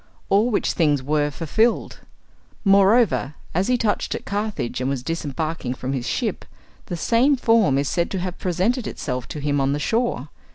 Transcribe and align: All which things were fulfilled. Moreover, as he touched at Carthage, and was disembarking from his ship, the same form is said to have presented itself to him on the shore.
All 0.29 0.49
which 0.49 0.71
things 0.73 1.03
were 1.03 1.29
fulfilled. 1.29 1.99
Moreover, 2.65 3.35
as 3.53 3.67
he 3.67 3.77
touched 3.77 4.15
at 4.15 4.25
Carthage, 4.25 4.81
and 4.81 4.89
was 4.89 5.03
disembarking 5.03 5.75
from 5.75 5.93
his 5.93 6.07
ship, 6.07 6.43
the 6.87 6.97
same 6.97 7.35
form 7.35 7.77
is 7.77 7.87
said 7.87 8.09
to 8.09 8.19
have 8.19 8.39
presented 8.39 8.87
itself 8.87 9.27
to 9.27 9.39
him 9.39 9.61
on 9.61 9.73
the 9.73 9.79
shore. 9.79 10.29